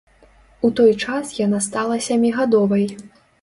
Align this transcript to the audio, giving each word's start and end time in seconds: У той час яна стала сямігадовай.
У 0.69 0.71
той 0.79 0.93
час 1.07 1.33
яна 1.41 1.59
стала 1.67 1.99
сямігадовай. 2.07 2.85